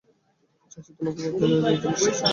[0.71, 2.25] চাচি তোমাকে বাড়িতে নিয়ে যাওয়ার জন্য এসেছে।